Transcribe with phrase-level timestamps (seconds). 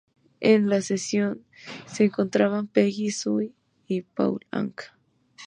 [0.39, 1.45] En la sesión
[1.85, 3.53] se encontraban Peggy Sue
[3.85, 4.97] y Paul Anka.